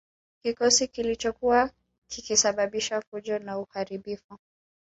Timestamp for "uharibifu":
3.59-4.37